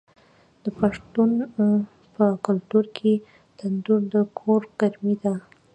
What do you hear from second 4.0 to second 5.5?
د کور ګرمي ده.